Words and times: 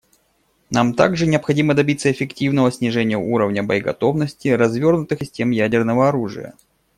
Нам 0.71 0.95
также 0.95 1.27
необходимо 1.27 1.75
добиться 1.75 2.11
эффективного 2.11 2.71
снижения 2.71 3.17
уровня 3.19 3.61
боеготовности 3.61 4.47
развернутых 4.47 5.19
систем 5.19 5.51
ядерного 5.51 6.09
оружия. 6.09 6.55